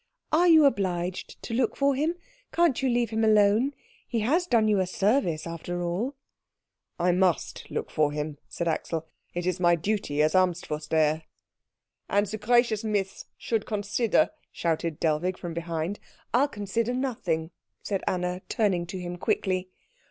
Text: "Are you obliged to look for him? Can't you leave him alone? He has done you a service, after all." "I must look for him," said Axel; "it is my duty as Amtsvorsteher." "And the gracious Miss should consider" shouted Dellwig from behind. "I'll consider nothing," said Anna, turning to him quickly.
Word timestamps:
"Are 0.31 0.47
you 0.47 0.65
obliged 0.65 1.39
to 1.43 1.53
look 1.53 1.75
for 1.77 1.93
him? 1.93 2.15
Can't 2.51 2.81
you 2.81 2.89
leave 2.89 3.11
him 3.11 3.23
alone? 3.23 3.75
He 4.07 4.21
has 4.21 4.47
done 4.47 4.67
you 4.67 4.79
a 4.79 4.87
service, 4.87 5.45
after 5.45 5.83
all." 5.83 6.15
"I 6.97 7.11
must 7.11 7.69
look 7.69 7.91
for 7.91 8.11
him," 8.11 8.39
said 8.49 8.67
Axel; 8.67 9.05
"it 9.35 9.45
is 9.45 9.59
my 9.59 9.75
duty 9.75 10.23
as 10.23 10.33
Amtsvorsteher." 10.33 11.25
"And 12.09 12.25
the 12.25 12.39
gracious 12.39 12.83
Miss 12.83 13.25
should 13.37 13.67
consider" 13.67 14.31
shouted 14.51 14.99
Dellwig 14.99 15.37
from 15.37 15.53
behind. 15.53 15.99
"I'll 16.33 16.47
consider 16.47 16.95
nothing," 16.95 17.51
said 17.83 18.01
Anna, 18.07 18.41
turning 18.49 18.87
to 18.87 18.97
him 18.99 19.17
quickly. 19.17 19.69